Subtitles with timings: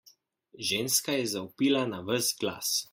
[0.69, 2.77] Ženska je zavpila na ves glas.